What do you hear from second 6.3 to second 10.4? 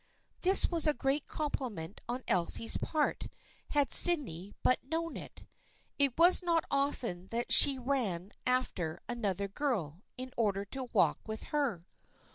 not often that she ran after another girl in